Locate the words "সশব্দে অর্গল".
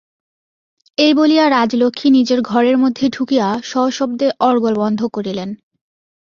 3.63-4.73